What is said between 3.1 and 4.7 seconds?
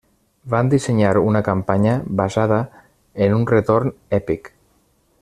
en un retorn èpic.